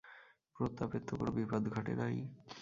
প্রতাপের 0.55 1.01
তো 1.07 1.13
কোনো 1.17 1.31
বিপদ 1.37 1.63
ঘটে 1.75 1.93
নাই? 1.95 2.15